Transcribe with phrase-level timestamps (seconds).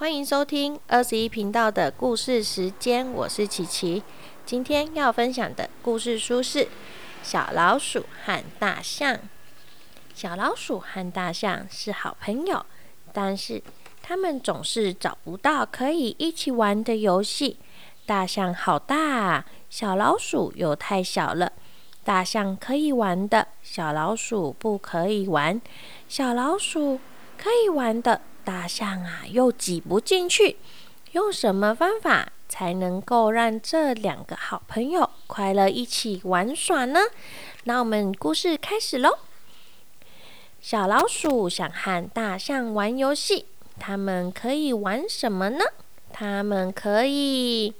[0.00, 4.02] 欢迎收听二十一频道的故事时间，我是琪琪。
[4.46, 6.64] 今天要分享的故事书是
[7.22, 9.14] 《小老鼠和大象》。
[10.14, 12.64] 小老鼠和大象是好朋友，
[13.12, 13.62] 但是
[14.02, 17.58] 他们总是找不到可以一起玩的游戏。
[18.06, 21.52] 大象好大啊，小老鼠又太小了。
[22.02, 25.60] 大象可以玩的，小老鼠不可以玩；
[26.08, 26.98] 小老鼠
[27.36, 28.22] 可以玩的。
[28.44, 30.56] 大象啊，又挤不进去，
[31.12, 37.00] 用什么方法才能够让这两个好朋友快乐一起玩耍呢？
[37.64, 39.18] 那我们故事开始喽。
[40.60, 43.46] 小老鼠想和大象玩游戏，
[43.78, 45.64] 他们可以玩什么呢？
[46.12, 47.74] 他们可以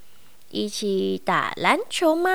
[0.51, 2.31] 一起打篮球吗？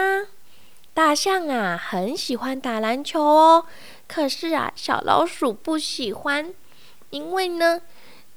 [0.93, 3.65] 大象啊，很喜欢打篮球哦，
[4.07, 6.53] 可是啊，小老鼠不喜欢，
[7.09, 7.81] 因为呢。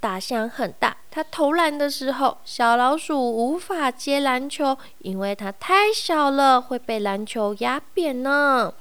[0.00, 8.72] 大象很大，它投篮的时候，小老鼠无法接篮球，因为它太小了，会被篮球压扁呢。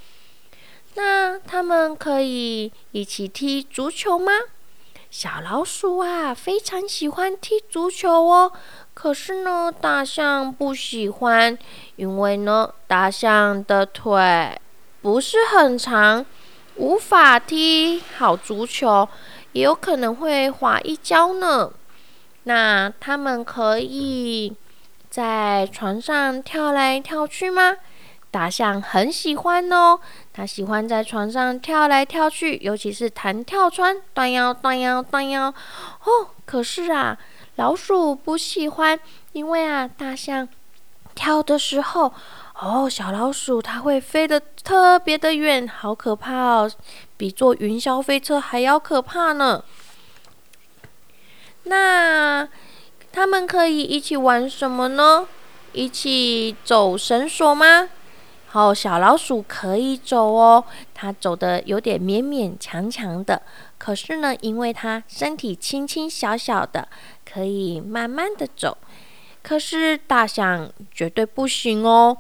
[0.95, 4.31] 那他们可以一起踢足球吗？
[5.09, 8.51] 小老鼠啊，非常喜欢踢足球哦。
[8.93, 11.57] 可是呢，大象不喜欢，
[11.95, 14.59] 因为呢，大象的腿
[15.01, 16.25] 不是很长，
[16.77, 19.07] 无法踢好足球。
[19.53, 21.71] 也有可能会滑一跤呢。
[22.43, 24.55] 那他们可以
[25.09, 27.77] 在床上跳来跳去吗？
[28.29, 29.99] 大象很喜欢哦，
[30.31, 35.47] 它喜欢在床上跳来跳去，尤其是弹跳穿断腰断腰断腰。
[35.47, 37.17] 哦，可是啊，
[37.55, 38.99] 老鼠不喜欢，
[39.31, 40.47] 因为啊，大象
[41.15, 42.13] 跳的时候。
[42.59, 46.71] 哦，小老鼠它会飞得特别的远，好可怕哦，
[47.15, 49.63] 比坐云霄飞车还要可怕呢。
[51.63, 52.47] 那
[53.11, 55.27] 他们可以一起玩什么呢？
[55.73, 57.89] 一起走绳索吗？
[58.47, 60.63] 好，小老鼠可以走哦，
[60.95, 63.43] 它走的有点勉勉强强的，
[63.77, 66.87] 可是呢，因为它身体轻轻小小的，
[67.23, 68.75] 可以慢慢的走。
[69.43, 72.17] 可是大象绝对不行哦。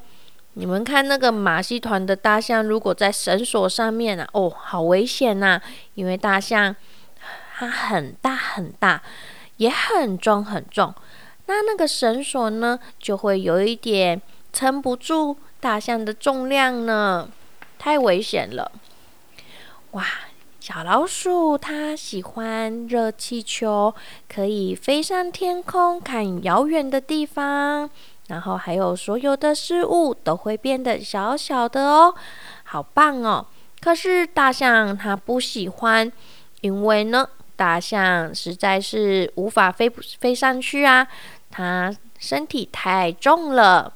[0.59, 5.61] 你们看那个马戏团的大象，如果在绳索上面啊，哦，好危险呐！
[5.93, 6.75] 因为大象
[7.55, 9.03] 它很大很大，
[9.57, 10.91] 也很重很重，
[11.45, 14.19] 那那个绳索呢，就会有一点
[14.51, 17.29] 撑不住大象的重量呢，
[17.77, 18.71] 太危险了。
[19.91, 20.03] 哇，
[20.59, 23.93] 小老鼠它喜欢热气球，
[24.27, 27.91] 可以飞上天空，看遥远的地方。
[28.27, 32.13] 然后还有所有的事物都会变得小小的哦，
[32.63, 33.45] 好棒哦！
[33.79, 36.11] 可是大象它不喜欢，
[36.61, 41.07] 因为呢，大象实在是无法飞飞上去啊，
[41.49, 43.93] 它身体太重了。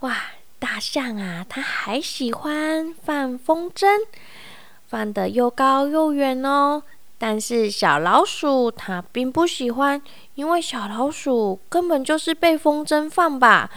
[0.00, 0.14] 哇，
[0.58, 3.86] 大象啊，它还喜欢放风筝，
[4.86, 6.82] 放的又高又远哦。
[7.18, 10.02] 但是小老鼠它并不喜欢，
[10.36, 13.70] 因为小老鼠根本就是被风筝放吧，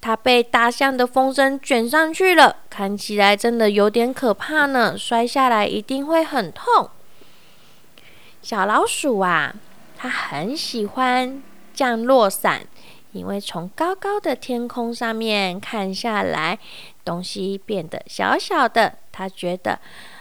[0.00, 6.90] 它被大象的风筝卷上去了，看起来真的有点可怕呢，摔下来一定会很痛。
[8.40, 9.54] 小老鼠啊，
[9.96, 12.62] 它很喜欢降落伞，
[13.12, 16.58] 因为从高高的天空上面看下来，
[17.04, 19.78] 东西变得小小的，它觉得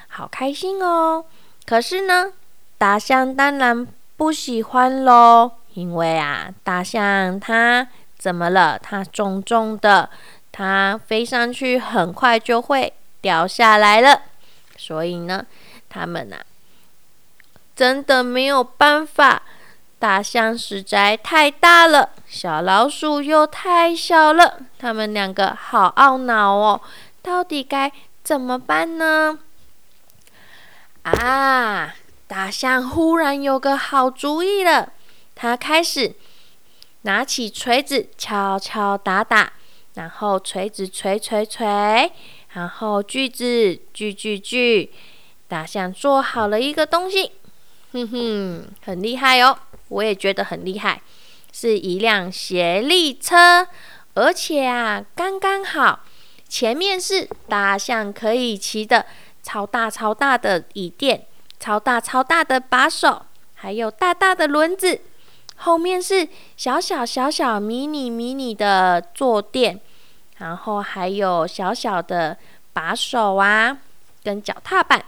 [0.10, 1.24] 好开心哦。
[1.66, 2.34] 可是呢，
[2.78, 7.88] 大象当然不喜欢喽，因为啊，大象它
[8.18, 8.80] 怎么了？
[8.80, 10.10] 它重重的，
[10.52, 14.22] 它飞上去很快就会掉下来了。
[14.78, 15.46] 所以呢，
[15.90, 16.38] 他们啊，
[17.76, 19.42] 真的没有办法。
[20.00, 26.82] 大象实在太大了，小老鼠又太小了，他们两个好懊恼哦。
[27.22, 27.90] 到底该
[28.22, 29.40] 怎么办呢？
[31.04, 31.96] 啊！
[32.34, 34.92] 大象忽然有个好主意了，
[35.36, 36.16] 他开始
[37.04, 39.54] 拿起锤子敲敲打打，
[39.94, 42.12] 然后锤子锤锤锤，
[42.54, 44.92] 然后锯子锯锯锯。
[45.48, 47.34] 大象做好了一个东西，
[47.92, 49.56] 哼哼，很厉害哦！
[49.90, 51.04] 我也觉得很厉害，
[51.52, 53.68] 是一辆斜力车，
[54.16, 56.00] 而且啊，刚刚好，
[56.50, 59.06] 前面是大象可以骑的。
[59.44, 61.28] 超大超大的椅垫，
[61.64, 65.00] 超大超大的把手，还有大大的轮子。
[65.56, 66.28] 后面是
[66.58, 69.80] 小小小小迷你迷你的坐垫，
[70.40, 72.38] 然后还有小小的
[72.74, 73.78] 把手啊，
[74.26, 75.06] 跟脚踏板。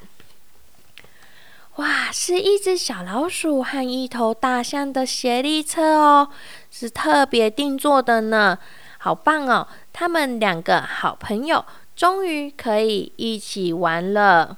[1.76, 6.30] 哇，是一只小老鼠和一头大象的协力车哦，
[6.72, 8.58] 是特别定做的呢，
[9.00, 9.68] 好棒哦！
[9.92, 11.66] 他们两个好朋友
[11.98, 14.58] 终于可以一起玩了。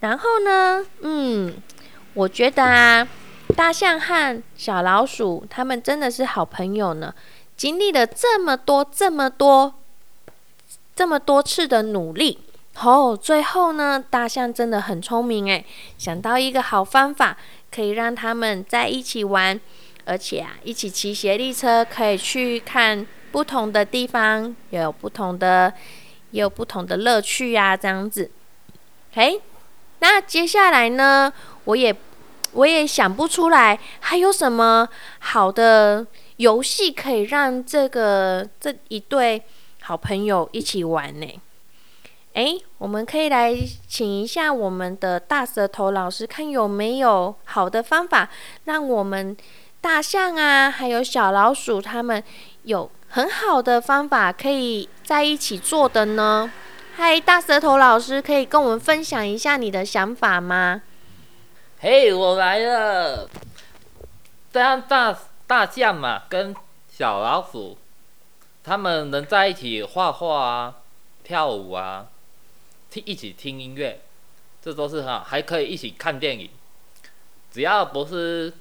[0.00, 1.54] 然后呢，嗯，
[2.14, 3.06] 我觉得啊，
[3.56, 7.14] 大象和小老鼠他们真的是好朋友呢，
[7.56, 9.74] 经历了这么多、这么多、
[10.94, 12.38] 这么多次的努力。
[12.80, 15.66] 哦，最后呢，大象真的很聪明诶，
[15.98, 17.36] 想到一个好方法，
[17.72, 19.60] 可以让他们在一起玩，
[20.04, 25.72] 而且啊，一起骑斜力车，可以去看不同的地方，也有不同的，
[26.30, 28.30] 也有不同的乐趣呀，这样子。
[29.12, 29.40] 嘿，
[30.00, 31.32] 那接下来呢，
[31.64, 31.94] 我也
[32.52, 36.06] 我也想不出来还有什么好的
[36.36, 39.42] 游戏可以让这个这一对
[39.82, 41.40] 好朋友一起玩呢？
[42.34, 43.56] 哎，我们可以来
[43.88, 48.28] 请一下我们的大舌头老师，看有没有好的方法，
[48.64, 49.36] 让我们
[49.80, 52.22] 大象啊，还有小老鼠他们
[52.62, 56.50] 有很好的方法可以在一起做的呢？
[57.00, 60.82] 嗨，大舌头老师，可以跟我们分享一下你的想法吗？
[61.78, 63.30] 嘿，我来了。
[64.52, 65.16] 这样大
[65.46, 66.52] 大象嘛，跟
[66.90, 67.78] 小老鼠，
[68.64, 70.74] 他们能在一起画画啊，
[71.22, 72.08] 跳舞啊。
[72.92, 74.00] 一起听音乐，
[74.60, 76.50] 这都是哈，还可以一起看电影。
[77.52, 78.52] 只要不是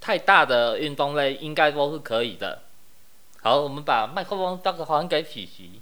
[0.00, 2.62] 太大的运动类，应该都是可以的。
[3.42, 5.80] 好，我们把麦克风交个还给琪琪。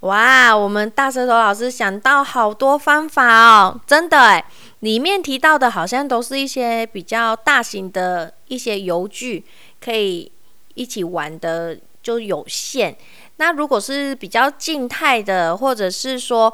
[0.00, 4.42] 哇，我们大舌头老师想到好多方法哦，真的哎，
[4.78, 9.44] 里面提到的好像都是一些比较大型的一些游具，
[9.78, 10.32] 可以
[10.72, 12.96] 一起玩的就有限。
[13.36, 16.50] 那如果是比较静态的，或者是说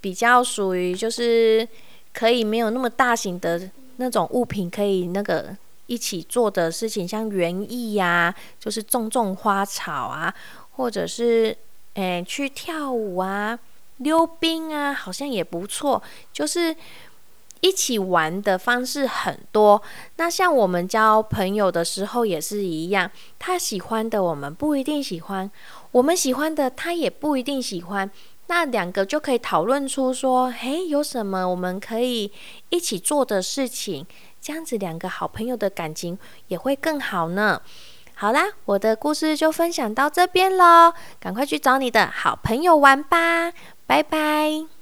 [0.00, 1.68] 比较属于就是
[2.14, 5.54] 可以没有那么大型的那种物品，可以那个
[5.86, 10.32] 一起做的事情，像园艺呀，就是种种花草啊，
[10.76, 11.54] 或者是
[11.96, 13.58] 诶去跳舞啊、
[13.98, 16.02] 溜冰啊，好像也不错，
[16.32, 16.74] 就是。
[17.62, 19.82] 一起玩的方式很多，
[20.16, 25.50] 那像我们交朋友的时候也是一样，他喜欢的我们不一定喜欢，
[25.90, 28.08] 我们喜欢的他也不一定喜欢，
[28.48, 32.30] 那两个就可以讨论出说，嘿，有什么我们可以
[32.68, 34.06] 一起做的事情，
[34.40, 36.16] 这样子两个好朋友的感情
[36.48, 37.62] 也会更好呢。
[38.18, 43.52] 好啦，我的故事就分享到这边喽，赶快去找你的好朋友玩吧，
[43.86, 44.75] 拜拜。